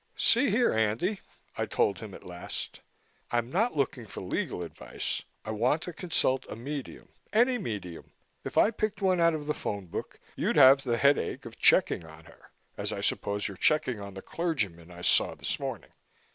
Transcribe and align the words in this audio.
"See 0.17 0.49
here, 0.49 0.73
Andy," 0.73 1.21
I 1.55 1.67
told 1.67 1.99
him 1.99 2.15
at 2.15 2.25
last. 2.25 2.79
"I'm 3.29 3.51
not 3.51 3.77
looking 3.77 4.07
for 4.07 4.21
legal 4.21 4.63
advice, 4.63 5.21
I 5.45 5.51
want 5.51 5.83
to 5.83 5.93
consult 5.93 6.43
a 6.49 6.55
medium. 6.55 7.09
Any 7.31 7.59
medium. 7.59 8.11
If 8.43 8.57
I 8.57 8.71
picked 8.71 9.03
one 9.03 9.19
out 9.19 9.35
of 9.35 9.45
the 9.45 9.53
phone 9.53 9.85
book 9.85 10.19
you'd 10.35 10.55
have 10.57 10.81
the 10.83 10.97
headache 10.97 11.45
of 11.45 11.59
checking 11.59 12.03
on 12.03 12.25
her, 12.25 12.49
as 12.79 12.91
I 12.91 13.01
suppose 13.01 13.47
you're 13.47 13.57
checking 13.57 13.99
on 13.99 14.15
the 14.15 14.23
clergymen 14.23 14.89
I 14.89 15.03
saw 15.03 15.35
this 15.35 15.59
morning. 15.59 15.91